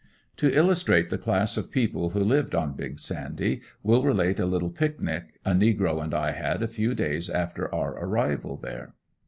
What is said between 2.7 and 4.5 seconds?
Big Sandy, will relate a